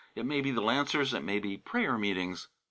It 0.15 0.25
may 0.25 0.41
be 0.41 0.49
the 0.49 0.63
Lancers, 0.63 1.13
and 1.13 1.21
it 1.21 1.25
may 1.27 1.37
be 1.37 1.57
prayer 1.57 1.95
meetings. 1.95 2.47